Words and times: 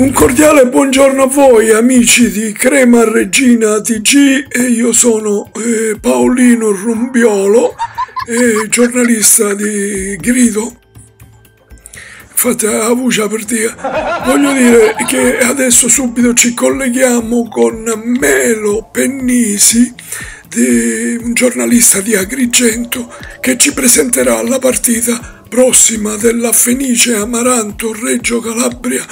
Un 0.00 0.12
cordiale 0.12 0.66
buongiorno 0.66 1.24
a 1.24 1.26
voi 1.26 1.70
amici 1.72 2.30
di 2.30 2.52
Crema 2.52 3.04
Regina 3.04 3.82
TG 3.82 4.46
e 4.48 4.62
io 4.62 4.92
sono 4.92 5.50
eh, 5.54 5.98
Paolino 6.00 6.70
Rumbiolo, 6.70 7.74
eh, 8.26 8.66
giornalista 8.68 9.52
di 9.52 10.16
Grido. 10.16 10.74
Fate 12.32 12.66
la 12.66 12.94
voce 12.94 13.28
per 13.28 13.44
dire. 13.44 13.74
Voglio 14.24 14.52
dire 14.54 14.94
che 15.06 15.36
adesso 15.40 15.86
subito 15.88 16.32
ci 16.32 16.54
colleghiamo 16.54 17.46
con 17.48 17.84
Melo 18.18 18.88
Pennisi, 18.90 19.94
di, 20.50 21.16
un 21.22 21.32
giornalista 21.32 22.00
di 22.00 22.16
Agrigento, 22.16 23.14
che 23.38 23.56
ci 23.56 23.72
presenterà 23.72 24.42
la 24.42 24.58
partita 24.58 25.42
prossima 25.48 26.16
della 26.16 26.52
Fenice 26.52 27.14
Amaranto 27.14 27.92
Reggio 27.92 28.40
Calabria 28.40 29.04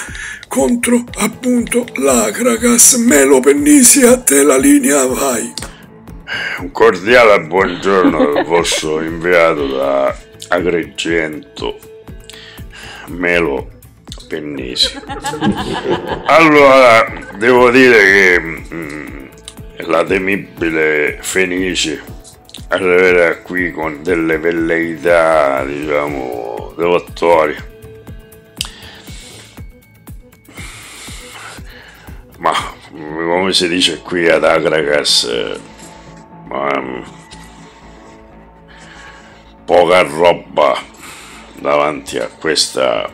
contro 0.48 1.04
appunto 1.18 1.86
l'Acragas. 1.94 2.94
Melo 2.94 3.38
Pennisi 3.38 4.02
a 4.02 4.18
te 4.18 4.42
la 4.42 4.58
linea 4.58 5.06
vai. 5.06 5.52
Un 6.58 6.72
cordiale 6.72 7.40
buongiorno 7.42 8.36
al 8.36 8.44
vostro 8.44 9.00
inviato 9.06 9.66
da 9.68 10.16
Agrigento 10.48 11.78
Melo 13.06 13.70
Pennisi. 14.26 14.90
Allora 16.26 17.26
devo 17.38 17.70
dire 17.70 17.96
che 17.96 18.40
mm, 18.40 19.27
la 19.86 20.04
temibile 20.04 21.18
Fenice 21.20 22.02
arriverà 22.68 23.38
qui 23.38 23.70
con 23.72 24.02
delle 24.02 24.38
velleità, 24.38 25.64
diciamo, 25.64 26.74
devottorie. 26.76 27.76
Ma 32.38 32.52
come 32.92 33.52
si 33.52 33.68
dice 33.68 34.00
qui 34.00 34.28
ad 34.28 34.44
Agragas, 34.44 35.56
ma, 36.46 36.70
poca 39.64 40.02
roba 40.02 40.78
davanti 41.60 42.18
a 42.18 42.28
questa, 42.28 43.10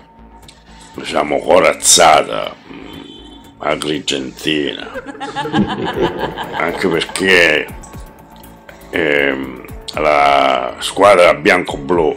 diciamo, 0.95 1.39
corazzata 1.39 2.55
mm, 2.55 2.64
agrigentina. 3.65 4.91
Anche 6.57 6.89
perché 6.89 7.67
ehm, 8.91 9.65
la 9.95 10.77
squadra 10.79 11.34
bianco-blu 11.34 12.17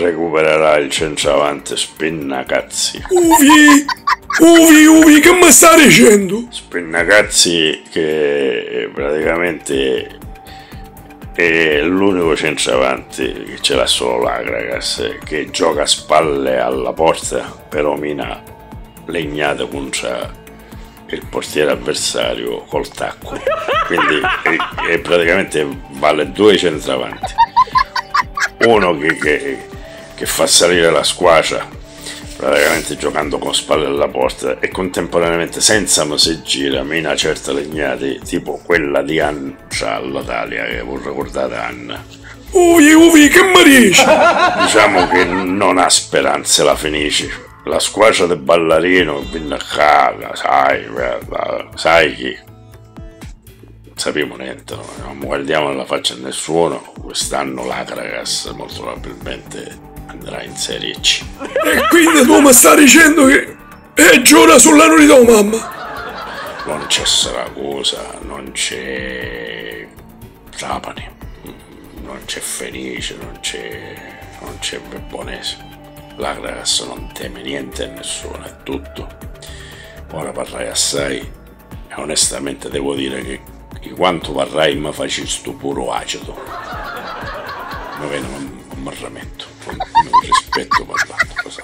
recupererà 0.00 0.76
il 0.76 0.90
centravanti 0.90 1.76
Spinnacazzi. 1.76 3.02
Uvi! 3.08 3.84
Uvi, 4.40 4.86
Uvi, 4.86 5.20
che 5.20 5.32
mi 5.32 5.50
sta 5.50 5.76
dicendo? 5.76 6.46
Spinnacazzi 6.48 7.82
che 7.90 8.90
praticamente 8.94 10.20
è 11.34 11.82
l'unico 11.82 12.34
centravanti 12.36 13.32
che 13.32 13.58
ce 13.60 13.74
l'ha 13.74 13.86
solo 13.86 14.22
l'Agragas 14.22 15.16
che 15.24 15.50
gioca 15.50 15.82
a 15.82 15.86
spalle 15.86 16.58
alla 16.58 16.92
porta 16.92 17.40
però 17.68 17.96
mina 17.96 18.42
legnate 19.06 19.66
contro 19.68 20.41
il 21.14 21.26
portiere 21.26 21.70
avversario 21.70 22.64
col 22.64 22.88
tacco. 22.88 23.40
Quindi 23.86 24.20
è, 24.42 24.92
è 24.92 24.98
praticamente 25.00 25.66
vale 25.90 26.32
due 26.32 26.56
centravanti. 26.56 27.34
Uno 28.66 28.96
che, 28.96 29.16
che, 29.16 29.68
che 30.14 30.26
fa 30.26 30.46
salire 30.46 30.90
la 30.90 31.02
squadra 31.02 31.80
praticamente 32.42 32.96
giocando 32.96 33.38
con 33.38 33.54
spalle 33.54 33.86
alla 33.86 34.08
porta 34.08 34.58
e 34.58 34.68
contemporaneamente 34.68 35.60
senza 35.60 36.04
gira 36.42 36.82
mina 36.82 37.14
certa 37.14 37.52
legnate 37.52 38.18
tipo 38.18 38.60
quella 38.64 39.02
di 39.02 39.20
Anna 39.20 39.54
all'Italia 39.82 40.64
che 40.64 40.80
voi 40.80 41.00
ricordate 41.04 41.54
Anna 41.54 42.04
Uvi 42.50 42.92
uvi 42.92 43.28
che 43.28 43.42
mi 43.44 43.62
dici? 43.62 44.04
diciamo 44.60 45.06
che 45.06 45.24
non 45.24 45.78
ha 45.78 45.88
speranze 45.88 46.64
la 46.64 46.74
Fenice 46.74 47.50
la 47.64 47.78
squadra 47.78 48.26
del 48.26 48.38
ballerino 48.38 49.20
viene 49.20 49.54
a 49.54 49.58
casa, 49.58 50.34
sai, 50.34 50.86
sai 51.74 52.14
chi? 52.14 52.38
Non 53.84 53.96
sappiamo 53.96 54.36
niente, 54.36 54.74
no? 54.74 54.84
non 55.04 55.18
guardiamo 55.20 55.68
alla 55.68 55.84
faccia 55.84 56.14
a 56.14 56.18
nessuno, 56.18 56.92
quest'anno 57.00 57.64
l'Acragas 57.64 58.46
molto 58.56 58.82
probabilmente 58.82 59.90
andrà 60.06 60.42
in 60.42 60.56
Serie 60.56 60.98
C. 61.00 61.24
E 61.40 61.86
quindi 61.88 62.24
tu 62.24 62.40
mi 62.40 62.52
stai 62.52 62.78
dicendo 62.78 63.26
che 63.26 63.56
è 63.94 64.20
giura 64.22 64.58
sull'anno 64.58 64.96
di 64.96 65.06
tua 65.06 65.22
mamma? 65.22 65.80
Non 66.66 66.86
c'è 66.86 67.04
Saragosa, 67.04 68.18
non 68.22 68.50
c'è 68.52 69.86
Trapani, 70.56 71.08
non 72.02 72.18
c'è 72.24 72.40
Fenice, 72.40 73.16
non 73.20 73.38
c'è, 73.40 73.94
non 74.40 74.58
c'è 74.58 74.80
Bebonese. 74.80 75.71
La 76.16 76.34
ragazza 76.34 76.84
non 76.86 77.10
teme 77.12 77.42
niente 77.42 77.84
e 77.84 77.88
nessuno, 77.88 78.44
è 78.44 78.62
tutto. 78.62 79.08
Ora 80.12 80.30
parrai 80.30 80.68
assai 80.68 81.18
e 81.18 81.94
onestamente 81.96 82.68
devo 82.68 82.94
dire 82.94 83.22
che, 83.22 83.40
che 83.80 83.90
quanto 83.90 84.32
parrai 84.32 84.76
mi 84.76 84.92
faccio 84.92 85.52
puro 85.52 85.90
acido. 85.90 86.34
Ma 87.98 88.06
bene, 88.06 88.26
non 88.28 88.82
mi 88.82 88.90
rametto, 89.00 89.46
non, 89.66 90.20
rispetto 90.22 90.84
parlando, 90.84 91.34
cosa 91.42 91.62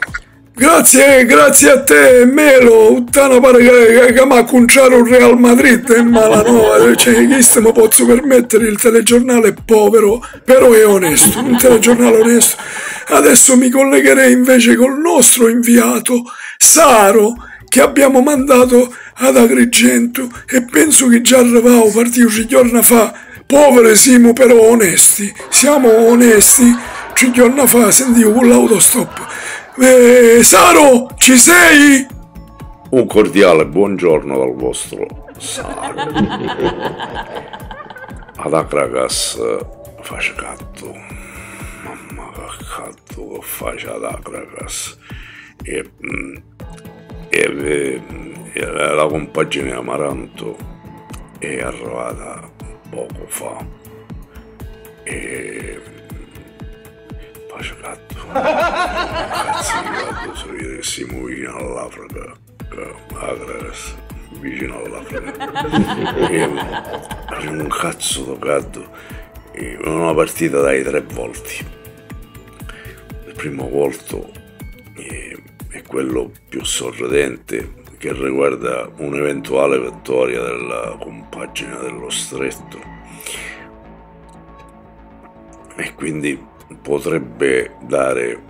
Grazie, 0.59 1.25
grazie 1.25 1.71
a 1.71 1.83
te 1.85 2.25
Melo, 2.25 2.91
Uttana 2.91 3.39
pare 3.39 3.59
che, 3.59 4.13
che 4.13 4.27
mi 4.27 4.37
ha 4.37 4.43
conciato 4.43 4.97
un 4.97 5.09
Real 5.09 5.39
Madrid 5.39 5.89
in 5.97 6.09
Malanova, 6.09 6.97
cioè 6.97 7.25
questo 7.29 7.63
mi 7.63 7.71
posso 7.73 8.05
permettere, 8.05 8.67
il 8.67 8.77
telegiornale 8.77 9.51
è 9.51 9.55
povero, 9.65 10.21
però 10.45 10.73
è 10.73 10.85
onesto, 10.85 11.39
un 11.39 11.57
telegiornale 11.57 12.17
onesto. 12.19 12.57
Adesso 13.11 13.57
mi 13.57 13.71
collegherei 13.71 14.33
invece 14.33 14.77
col 14.77 14.99
nostro 14.99 15.49
inviato, 15.49 16.25
Saro, 16.59 17.35
che 17.67 17.81
abbiamo 17.81 18.21
mandato 18.21 18.95
ad 19.15 19.37
Agrigento 19.37 20.29
e 20.47 20.63
penso 20.63 21.09
che 21.09 21.23
già 21.23 21.39
arrivavo 21.39 21.91
partito 21.91 22.29
ci 22.29 22.47
giorni 22.47 22.83
fa. 22.83 23.15
Povere 23.47 23.97
siamo 23.97 24.35
però 24.35 24.61
onesti, 24.61 25.33
siamo 25.49 25.91
onesti, 26.09 26.71
ci 27.15 27.33
giorni 27.33 27.67
fa 27.67 27.91
sentivo 27.91 28.33
con 28.33 28.47
l'autostop. 28.47 29.27
Eh, 29.79 30.43
Saro, 30.43 31.09
ci 31.17 31.39
sei? 31.39 32.07
Un 32.91 33.07
cordiale 33.07 33.65
buongiorno 33.65 34.37
dal 34.37 34.55
vostro 34.55 35.25
Saro. 35.39 35.95
Ad 38.41 38.55
Akragas 38.55 39.39
face 40.03 40.35
catto 40.35 41.18
fatto 42.79 43.41
faccia 43.41 43.95
ad 43.95 44.05
Akragas 44.05 44.97
e, 45.65 45.91
mm, 46.07 46.37
e, 47.29 48.03
e, 48.53 48.67
la 48.67 49.07
compagine 49.09 49.73
Amaranto 49.73 50.57
è 51.41 51.61
arrivata 51.61 52.49
poco 52.89 53.27
fa. 53.27 53.67
E 55.03 55.81
faccia 57.49 57.75
gatto 57.81 58.15
cazzo 58.31 59.81
di 59.81 59.89
gatto 59.89 60.35
so 60.35 60.49
che 60.53 60.83
siamo 60.83 61.25
vicino 61.25 61.57
all'Africa 61.57 62.37
Akragas 63.15 63.97
vicino 64.39 64.85
all'Africa 64.85 66.29
e 66.29 66.45
un 67.49 67.67
cazzo 67.69 68.25
toccato. 68.25 69.17
Una 69.83 70.15
partita 70.15 70.61
dai 70.61 70.85
tre 70.85 71.01
volti 71.01 71.78
primo 73.39 73.69
volto 73.69 74.33
è 75.69 75.83
quello 75.83 76.33
più 76.49 76.65
sorridente 76.65 77.85
che 77.97 78.13
riguarda 78.13 78.91
un'eventuale 78.97 79.79
vittoria 79.79 80.43
della 80.43 80.97
compagine 81.01 81.77
dello 81.77 82.11
stretto. 82.11 82.81
E 85.77 85.95
quindi 85.95 86.37
potrebbe 86.83 87.77
dare 87.83 88.43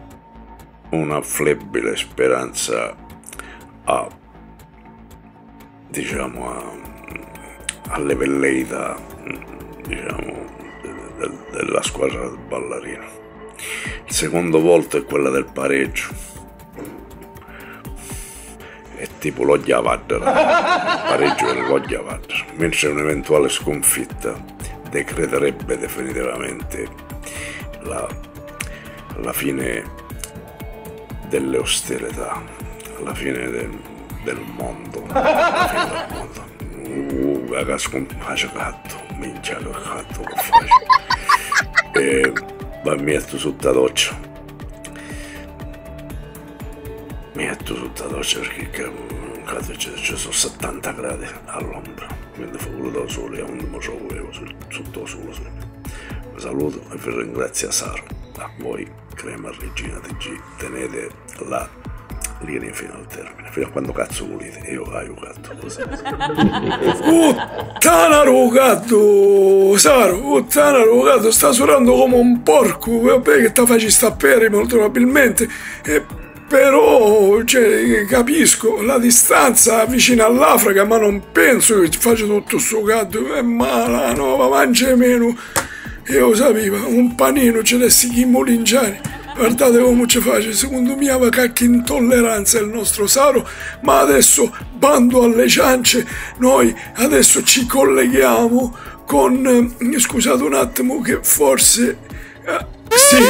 una 0.92 1.20
flebile 1.20 1.94
speranza 1.94 2.96
a 3.84 4.08
diciamo 5.90 6.50
a, 6.50 6.72
alle 7.88 8.14
velleità 8.14 8.96
diciamo 9.86 10.46
de, 10.80 10.94
de, 11.18 11.30
della 11.50 11.82
squadra 11.82 12.24
il 12.24 12.38
secondo 14.18 14.60
volto 14.60 14.96
è 14.96 15.04
quella 15.04 15.30
del 15.30 15.44
pareggio. 15.44 16.08
È 18.96 19.06
tipo 19.20 19.44
l'Oggia 19.44 19.80
Vadra. 19.80 20.16
Il 20.16 21.02
pareggio 21.08 21.48
è 21.48 21.60
l'Oggia 21.60 22.02
Vadra. 22.02 22.34
Mentre 22.56 22.88
un'eventuale 22.88 23.48
sconfitta 23.48 24.34
decreterebbe 24.90 25.78
definitivamente 25.78 26.88
la, 27.82 28.08
la 29.18 29.32
fine 29.32 29.84
delle 31.28 31.58
austerità, 31.58 32.42
la 33.04 33.14
fine 33.14 33.48
del, 33.50 33.80
del 34.24 34.40
mondo, 34.56 35.06
la 35.12 35.68
fine 35.68 35.86
del 35.86 36.06
mondo. 36.10 36.46
Uh, 36.88 37.52
ragazzi, 37.52 37.88
come 37.88 38.06
faccio 38.18 38.50
gatto, 38.52 38.96
minchia 39.14 39.58
che 39.58 39.70
gatto 39.70 40.22
che 40.22 40.34
faccio. 40.34 42.00
E 42.00 42.56
mi 42.84 43.02
metto 43.02 43.38
sotto 43.38 43.66
la 43.66 43.72
doccia. 43.72 44.18
Metto 47.34 47.76
sotto 47.76 48.02
la 48.04 48.10
doccia 48.10 48.38
perché 48.40 48.92
ci 49.76 50.16
sono 50.16 50.32
70 50.32 50.92
gradi 50.92 51.26
all'ombra, 51.46 52.06
quindi 52.34 52.58
fa 52.58 52.68
quello 52.68 52.90
da 52.90 53.08
sole, 53.08 53.40
non 53.40 53.56
mi 53.56 53.78
trovo 53.78 54.32
sotto 54.68 55.06
sole. 55.06 55.52
Vi 56.34 56.40
saluto 56.40 56.80
e 56.92 56.96
vi 56.96 57.10
ringrazio 57.10 57.70
Saro. 57.70 58.04
A 58.36 58.50
voi, 58.58 58.88
Crema 59.14 59.50
Regina 59.58 59.98
TG, 59.98 60.40
tenete 60.58 61.10
la 61.48 61.68
linea 62.40 62.72
fino 62.72 62.94
al 62.94 63.06
termine, 63.06 63.48
fino 63.50 63.66
a 63.66 63.70
quando 63.70 63.92
cazzo 63.92 64.26
volete, 64.26 64.70
io 64.70 64.84
aiuto 64.84 65.26
così. 65.60 65.82
Puttana 67.04 68.22
rugato, 68.22 69.76
Saro, 69.76 70.20
puttana 70.20 70.82
rugato, 70.82 71.30
sta 71.30 71.52
suonando 71.52 71.94
come 71.94 72.16
un 72.16 72.42
porco, 72.42 73.00
vabbè 73.00 73.40
che 73.40 73.52
ti 73.52 73.66
facci 73.66 73.90
stappere 73.90 74.48
molto 74.48 74.76
probabilmente. 74.76 75.48
E 75.84 76.26
però 76.48 77.42
cioè, 77.44 78.06
capisco 78.06 78.80
la 78.80 78.98
distanza 78.98 79.84
vicino 79.84 80.24
all'Africa, 80.24 80.84
ma 80.84 80.96
non 80.96 81.24
penso 81.30 81.80
che 81.80 81.90
faccia 81.90 82.24
tutto 82.24 82.56
questo 82.56 82.82
gatto, 82.82 83.34
è 83.34 83.42
mala, 83.42 84.14
no, 84.14 84.36
ma 84.36 84.48
mangia 84.48 84.96
meno. 84.96 85.36
Io 86.06 86.34
sapevo, 86.34 86.88
un 86.88 87.14
panino 87.14 87.62
ce 87.62 87.76
l'essi 87.76 88.08
chi 88.08 88.24
molingiani. 88.24 89.17
Guardate 89.38 89.78
come 89.78 90.08
ci 90.08 90.18
face, 90.18 90.52
secondo 90.52 90.96
me 90.96 91.10
aveva 91.10 91.30
qualche 91.30 91.62
intolleranza 91.62 92.58
il 92.58 92.66
nostro 92.66 93.06
Saro, 93.06 93.48
ma 93.82 94.00
adesso 94.00 94.52
bando 94.72 95.22
alle 95.22 95.46
ciance, 95.46 96.04
noi 96.38 96.74
adesso 96.94 97.44
ci 97.44 97.64
colleghiamo 97.64 98.76
con... 99.06 99.76
scusate 99.96 100.42
un 100.42 100.54
attimo 100.54 101.00
che 101.00 101.20
forse... 101.22 101.98
Eh, 102.44 102.66
sì, 102.88 103.22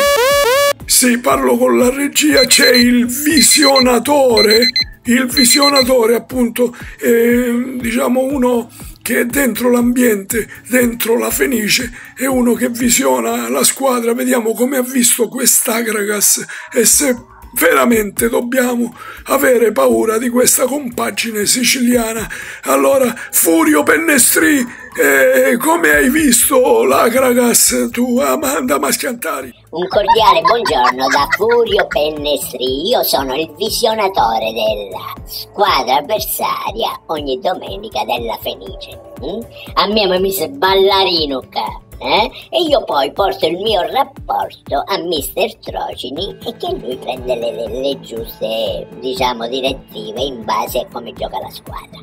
sì, 0.87 1.19
parlo 1.19 1.59
con 1.59 1.77
la 1.77 1.91
regia, 1.91 2.47
c'è 2.47 2.71
il 2.71 3.07
visionatore. 3.07 4.67
Il 5.05 5.27
visionatore, 5.27 6.15
appunto, 6.15 6.75
è 6.99 7.51
diciamo 7.79 8.23
uno 8.23 8.71
che 9.09 9.21
è 9.21 9.25
dentro 9.25 9.71
l'ambiente, 9.71 10.47
dentro 10.69 11.17
la 11.17 11.31
Fenice, 11.31 11.91
è 12.15 12.27
uno 12.27 12.53
che 12.53 12.69
visiona 12.69 13.49
la 13.49 13.65
squadra. 13.65 14.13
Vediamo 14.13 14.53
come 14.53 14.77
ha 14.77 14.83
visto 14.83 15.29
quest'Agragas 15.29 16.45
e 16.71 16.85
se 16.85 17.17
veramente 17.59 18.29
dobbiamo 18.29 18.95
avere 19.25 19.73
paura 19.73 20.17
di 20.17 20.29
questa 20.29 20.65
compagine 20.67 21.45
siciliana. 21.47 22.27
Allora, 22.63 23.15
Furio 23.31 23.83
Pennestri, 23.83 24.65
eh, 25.01 25.57
come 25.59 25.91
hai 25.91 26.09
visto 26.09 26.85
l'Agragas 26.85 27.89
tu, 27.93 28.19
Amanda 28.19 28.79
Maschiantari? 28.79 29.53
Un 29.71 29.87
cordiale 29.89 30.41
buongiorno 30.41 31.07
da 31.09 31.27
Furio 31.37 31.87
Pennestri. 31.87 32.89
Io 32.89 33.03
sono 33.03 33.35
il 33.35 33.53
visionatore 33.57 34.53
della 34.53 35.13
squadra 35.27 35.97
avversaria 35.97 36.99
ogni 37.07 37.39
domenica 37.41 38.05
della 38.05 38.39
Fenice. 38.41 38.99
Mm? 39.25 39.41
A 39.75 39.87
me 39.89 40.07
mi 40.07 40.21
mise 40.21 40.49
ballarino 40.49 41.43
qua. 41.51 41.88
Eh? 42.01 42.31
E 42.51 42.63
io 42.63 42.85
poi 42.85 43.13
porto 43.13 43.47
il 43.47 43.59
mio 43.59 43.83
rapporto 43.83 44.83
a 44.87 44.99
Mister 44.99 45.55
Trocini 45.57 46.37
e 46.45 46.57
che 46.57 46.71
lui 46.71 46.97
prende 46.97 47.35
le, 47.35 47.53
le, 47.53 47.81
le 47.81 48.01
giuste, 48.01 48.87
diciamo, 49.01 49.49
direttive 49.49 50.21
in 50.23 50.45
base 50.45 50.81
a 50.81 50.87
come 50.93 51.13
gioca 51.13 51.41
la 51.41 51.51
squadra. 51.51 51.99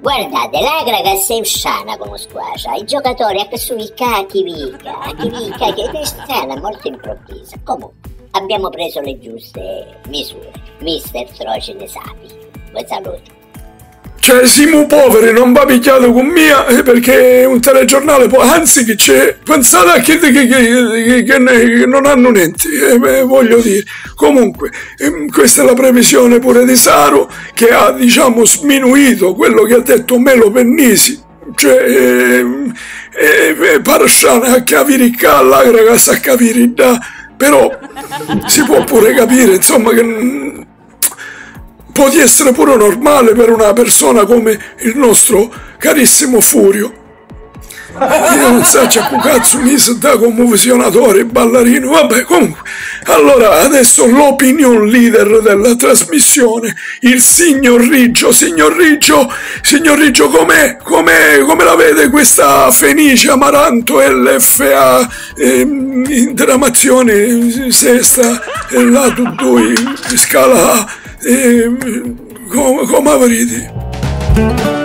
Guardate, 0.00 0.60
l'Agraga 0.60 1.10
è 1.10 1.38
uscita 1.38 1.96
come 1.98 2.18
squadra, 2.18 2.74
i 2.76 2.84
giocatori 2.84 3.40
anche 3.40 3.58
sui 3.58 3.92
cacchi 3.94 4.42
vica, 4.42 4.98
cacchi 5.00 5.28
vica, 5.28 5.72
che 5.72 5.90
è 5.90 6.04
strana, 6.04 6.58
molto 6.60 6.88
improvvisa. 6.88 7.56
Comunque, 7.64 8.10
abbiamo 8.32 8.68
preso 8.70 9.00
le 9.00 9.18
giuste 9.18 10.00
misure. 10.08 10.52
Mister 10.80 11.28
Trocine 11.30 11.86
Sapi, 11.86 12.28
vi 12.72 12.86
saluto. 12.86 13.34
Cioè, 14.26 14.44
siamo 14.44 14.86
poveri, 14.86 15.32
non 15.32 15.52
va 15.52 15.64
picchiato 15.64 16.12
con 16.12 16.26
mia 16.26 16.66
eh, 16.66 16.82
perché 16.82 17.44
un 17.48 17.60
telegiornale, 17.60 18.26
può, 18.26 18.40
anzi 18.40 18.84
che 18.84 18.96
c'è, 18.96 19.36
pensate 19.40 19.90
a 19.90 20.00
chi 20.00 20.18
che, 20.18 20.32
che, 20.32 20.48
che, 20.48 21.22
che, 21.22 21.86
non 21.86 22.06
hanno 22.06 22.30
niente, 22.30 22.66
eh, 22.90 23.22
voglio 23.22 23.60
dire. 23.60 23.84
Comunque, 24.16 24.72
eh, 24.98 25.26
questa 25.30 25.62
è 25.62 25.64
la 25.64 25.74
previsione 25.74 26.40
pure 26.40 26.64
di 26.64 26.74
Saro 26.74 27.30
che 27.54 27.68
ha, 27.68 27.92
diciamo, 27.92 28.44
sminuito 28.44 29.32
quello 29.36 29.62
che 29.62 29.74
ha 29.74 29.80
detto 29.80 30.18
Melo 30.18 30.50
Pennisi. 30.50 31.22
Cioè, 31.54 31.84
eh, 31.84 32.44
eh, 33.14 33.80
Parasciana 33.80 34.56
a 34.56 34.62
capire 34.64 35.08
calla, 35.10 35.62
ragazzi 35.70 36.10
a 36.10 36.18
capire 36.18 36.74
da, 36.74 36.98
però 37.36 37.78
si 38.46 38.64
può 38.64 38.82
pure 38.82 39.14
capire, 39.14 39.54
insomma, 39.54 39.92
che 39.92 40.64
può 41.96 42.08
essere 42.08 42.52
pure 42.52 42.76
normale 42.76 43.32
per 43.32 43.50
una 43.50 43.72
persona 43.72 44.26
come 44.26 44.52
il 44.80 44.98
nostro 44.98 45.50
carissimo 45.78 46.42
Furio. 46.42 47.05
Io 47.98 48.50
non 48.50 48.64
so, 48.64 48.86
c'è 48.86 49.06
un 49.10 49.20
cazzo 49.20 49.58
mi 49.58 49.78
si 49.78 49.98
da 49.98 50.18
come 50.18 50.44
visionatore, 50.44 51.24
ballerino, 51.24 51.90
vabbè, 51.90 52.22
comunque. 52.22 52.60
Allora, 53.04 53.60
adesso 53.60 54.06
l'opinion 54.06 54.86
leader 54.86 55.40
della 55.40 55.74
trasmissione, 55.74 56.74
il 57.00 57.20
signor 57.20 57.80
Riggio. 57.80 58.32
Signor 58.32 58.76
Riggio, 58.76 59.32
signor 59.62 59.98
Riggio, 59.98 60.28
com'è? 60.28 60.76
Com'è? 60.82 61.40
Come 61.40 61.64
la 61.64 61.74
vede 61.74 62.10
questa 62.10 62.70
Fenice 62.70 63.30
Amaranto 63.30 63.98
LFA 63.98 65.08
eh, 65.36 65.60
in 65.60 66.34
sesta, 67.70 68.42
e 68.68 68.84
la 68.84 69.10
tu, 69.10 69.72
scala 70.16 70.86
e 71.22 71.72
come, 72.48 72.86
come 72.86 73.10
avrete? 73.10 74.75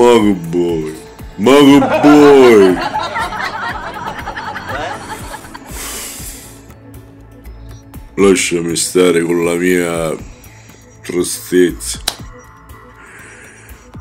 Ma 0.00 0.14
che 0.14 0.36
vuoi? 0.48 0.94
Ma 1.36 1.56
che 1.56 2.08
vuoi? 2.08 2.74
Lasciami 8.14 8.76
stare 8.76 9.20
con 9.20 9.44
la 9.44 9.54
mia 9.56 10.16
tristezza. 11.02 12.00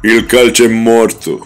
Il 0.03 0.25
calcio 0.25 0.63
è 0.63 0.69
morto. 0.69 1.45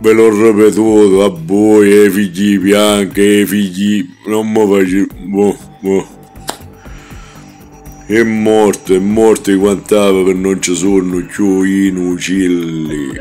Ve 0.00 0.12
l'ho 0.12 0.28
ripetuto 0.28 1.24
a 1.24 1.30
voi, 1.30 1.90
ai 1.96 2.10
figli 2.10 2.58
bianchi, 2.58 3.20
ai 3.20 3.46
figli... 3.46 4.06
Non 4.26 4.50
mi 4.50 4.66
facevo... 4.66 5.06
Boh, 5.28 5.56
boh. 5.80 6.11
È 8.04 8.20
morto, 8.24 8.94
è 8.94 8.98
morto 8.98 9.52
di 9.52 9.56
quantava 9.56 10.24
che 10.24 10.32
non 10.32 10.60
ci 10.60 10.74
sono 10.74 11.24
più 11.24 11.62
i 11.62 11.90
nucilli. 11.92 13.16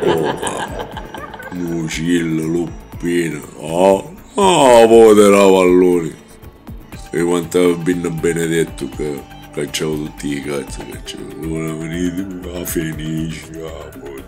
Oh, 0.00 0.38
nucilli, 1.52 2.42
lupino. 2.42 3.40
Oh, 3.56 4.14
oh, 4.34 4.88
povera 4.88 5.36
palloni. 5.36 6.12
E 7.10 7.22
quantava 7.22 7.74
ben 7.74 8.18
benedetto 8.18 8.88
che 8.96 9.20
cacciavo 9.52 9.94
tutti 9.96 10.38
i 10.38 10.40
cazzi, 10.42 10.78
cacciavo. 10.90 11.54
Ora 11.54 11.74
venite 11.74 12.26
a 12.54 12.64
Fenice, 12.64 13.50
amore. 13.50 14.24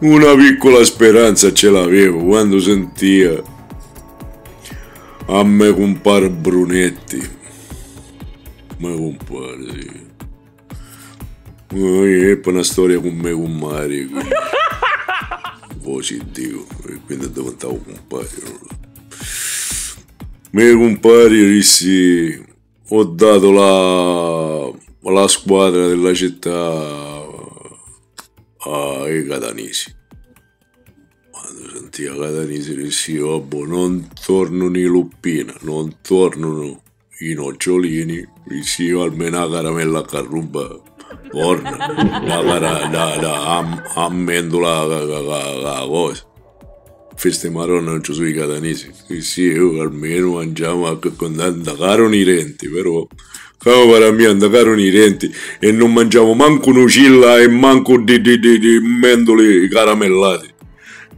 Una 0.00 0.36
piccola 0.36 0.84
speranza 0.84 1.50
ce 1.52 1.70
l'avevo 1.70 2.24
quando 2.24 2.60
sentia 2.60 3.42
a 5.26 5.42
me 5.44 5.72
compare 5.72 6.28
Brunetti. 6.28 7.40
Ma 8.82 8.90
compare, 8.96 9.70
sì. 9.70 10.10
E 11.68 12.36
poi 12.36 12.52
una 12.52 12.64
storia 12.64 12.98
con 12.98 13.14
me 13.14 13.30
con 13.30 13.56
Mario. 13.56 14.08
Voce 15.78 16.18
Dio, 16.32 16.66
e 16.88 16.98
quindi 17.06 17.30
diventavo 17.30 17.76
compare. 17.76 18.28
Me 20.50 20.72
compare 20.72 21.28
dissi, 21.28 22.44
ho 22.88 23.04
dato 23.04 23.52
la, 23.52 25.12
la 25.12 25.28
squadra 25.28 25.86
della 25.86 26.12
città 26.12 27.24
ai 28.58 29.24
catanesi. 29.28 29.94
Quando 31.30 31.68
sentiva 31.72 32.16
catanesi 32.16 32.74
dissi, 32.74 33.16
oh, 33.18 33.40
boh, 33.40 33.64
non 33.64 34.08
tornano 34.24 34.76
i 34.76 34.84
luppina, 34.86 35.54
non 35.60 35.98
tornano 36.02 36.82
i 37.30 37.34
nocciolini, 37.34 38.26
sì, 38.62 38.90
almeno 38.90 39.46
la 39.46 39.56
caramella 39.56 40.02
carruba, 40.02 40.80
corna, 41.30 41.70
la 42.24 42.42
cara, 42.42 42.86
da, 42.88 43.16
da, 43.16 43.56
am, 43.58 43.82
ammendola, 43.94 44.84
la, 44.84 45.84
cosa. 45.86 46.26
Feste 47.14 47.50
marrone 47.50 47.90
non 47.90 48.02
ci 48.02 48.14
sono 48.14 48.26
i 48.26 48.32
catanesi, 48.32 48.90
sì, 49.20 49.42
io 49.42 49.80
almeno 49.80 50.32
mangiamo 50.32 50.98
con 51.16 51.36
tanta 51.36 51.74
i 52.12 52.22
renti, 52.24 52.68
però 52.68 53.06
come 53.58 53.98
per 53.98 54.12
me 54.12 54.26
andare 54.26 54.82
i 54.82 54.90
denti 54.90 55.32
e 55.60 55.70
non 55.70 55.92
mangiamo 55.92 56.34
manco 56.34 56.70
un'ucilla 56.70 57.38
e 57.38 57.48
manco 57.48 57.96
di, 57.96 58.20
di, 58.20 58.40
di, 58.40 58.58
di 58.58 58.80
mendoli 58.80 59.68
caramellati. 59.68 60.50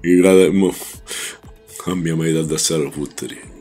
I 0.03 0.21
caramellati. 0.21 0.93
A 1.87 1.95
mia 1.95 2.15
mai 2.15 2.33
da 2.33 2.59
stare 2.59 2.87
a 2.87 2.91
fottere. 2.91 3.54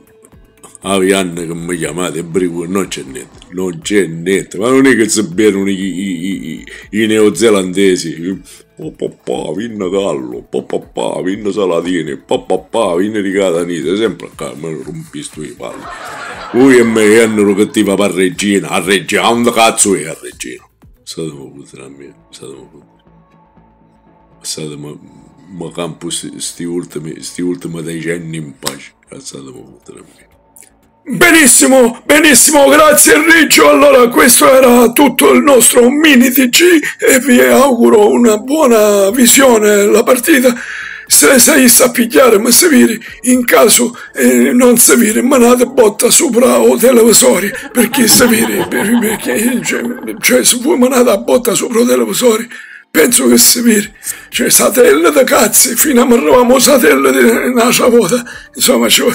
A 0.85 0.97
Vianna 0.99 1.41
che 1.41 1.53
mi 1.53 1.77
chiamate 1.77 2.25
brigo 2.25 2.65
non 2.65 2.89
c'è 2.89 3.03
niente, 3.03 3.47
non 3.51 3.79
c'è 3.81 4.05
niente, 4.05 4.57
ma 4.57 4.69
non 4.69 4.85
è 4.85 4.97
che 4.97 5.07
si 5.07 5.23
bevono 5.23 5.69
i, 5.69 5.79
i, 5.79 6.49
i, 6.51 6.65
i 7.01 7.05
neozelandesi. 7.05 8.41
Papà, 8.75 9.53
vinna 9.55 9.87
gallo, 9.87 10.41
papà, 10.41 11.21
vinna 11.21 11.51
salatini, 11.51 12.17
papà, 12.17 12.97
vinna 12.97 13.21
di 13.21 13.31
catanese, 13.31 13.95
sempre 13.95 14.29
a 14.35 14.53
me 14.57 14.77
rompisto 14.83 15.41
i 15.41 15.53
palli. 15.55 15.83
Lui 16.51 16.77
e 16.77 16.83
me 16.83 17.17
hanno 17.17 17.53
che 17.53 17.69
ti 17.69 17.81
va 17.81 17.93
a 17.93 18.11
regina, 18.11 18.67
a 18.69 18.83
regina, 18.83 19.27
a 19.27 19.53
cazzo 19.53 19.95
è 19.95 20.05
a 20.05 20.17
regina? 20.21 20.67
Statemi 21.01 21.51
puttana 21.55 21.85
a 21.85 21.89
me, 21.89 22.13
statemi 22.29 22.67
puttana. 22.69 23.03
Statemi, 24.41 24.99
ma 25.51 25.71
campo 25.71 26.09
sti 26.09 26.63
ultimi, 26.65 27.21
sti 27.21 27.41
ultimi 27.41 27.81
decenni 27.81 28.35
in 28.35 28.53
pace, 28.59 28.95
statemi 29.17 29.63
puttana 29.63 29.99
a 29.99 30.03
me. 30.03 30.31
Benissimo, 31.05 32.01
benissimo, 32.05 32.69
grazie 32.69 33.15
Enrico. 33.15 33.69
Allora, 33.69 34.07
questo 34.07 34.49
era 34.49 34.89
tutto 34.93 35.33
il 35.33 35.43
nostro 35.43 35.89
mini 35.89 36.31
TG 36.31 36.81
e 36.97 37.19
vi 37.19 37.41
auguro 37.41 38.07
una 38.07 38.37
buona 38.37 39.09
visione 39.09 39.83
la 39.85 40.01
partita. 40.01 40.55
Se 41.05 41.37
sei 41.39 41.69
a 41.81 41.91
pigliare 41.91 42.39
ma 42.39 42.49
seviri, 42.51 42.97
in 43.23 43.43
caso 43.43 43.93
eh, 44.15 44.53
non 44.53 44.77
seviri, 44.77 45.21
manate 45.21 45.65
botta 45.65 46.09
sopra 46.09 46.61
o 46.61 46.77
televisori, 46.77 47.51
perché 47.73 48.07
seviri, 48.07 48.65
perché, 48.69 49.61
cioè, 50.21 50.43
se 50.45 50.57
voi 50.61 50.77
manate 50.77 51.09
a 51.09 51.17
botta 51.17 51.53
sopra 51.53 51.81
o 51.81 51.85
televisori, 51.85 52.47
penso 52.95 53.27
che 53.27 53.39
si 53.39 53.59
vede, 53.61 53.91
cioè 54.29 54.51
satelle 54.51 55.09
da 55.09 55.23
cazzi, 55.23 55.75
fino 55.75 56.03
a 56.03 56.05
arrivamo 56.05 56.59
satelle 56.59 57.11
di 57.11 57.23
una 57.23 57.87
volta, 57.89 58.23
insomma, 58.53 58.87
cioè, 58.87 59.11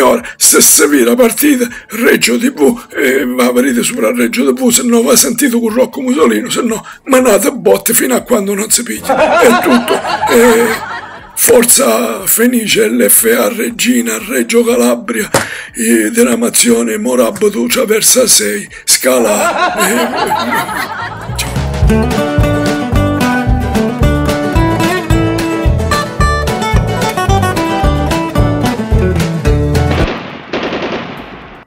ora, 0.00 0.22
se 0.38 0.62
si 0.62 0.86
vede 0.86 1.04
la 1.04 1.14
partita, 1.14 1.68
Reggio 1.88 2.38
TV, 2.38 2.86
eh, 2.96 3.26
va 3.26 3.44
a 3.44 3.52
vedere 3.52 3.82
sopra 3.82 4.10
Reggio 4.12 4.50
TV, 4.50 4.70
se 4.70 4.82
no 4.82 5.02
va 5.02 5.14
sentito 5.14 5.60
con 5.60 5.74
Rocco 5.74 6.00
Musolino, 6.00 6.48
se 6.48 6.62
no 6.62 6.82
manate 7.04 7.52
botte 7.52 7.92
fino 7.92 8.14
a 8.14 8.22
quando 8.22 8.54
non 8.54 8.70
si 8.70 8.82
piglia, 8.82 9.40
è 9.40 9.62
tutto, 9.62 9.92
eh, 10.32 10.96
Forza 11.36 12.24
Fenice, 12.24 12.88
LFA 12.88 13.48
Regina, 13.48 14.18
Reggio 14.26 14.64
Calabria, 14.64 15.28
eh, 15.74 16.10
diramazione 16.10 16.96
Morabbo 16.96 17.50
Ducia 17.50 17.84
Versa 17.84 18.26
6, 18.26 18.68
Scala. 18.84 19.76
Eh, 19.76 19.92
eh, 19.92 21.36
ciao. 21.36 22.27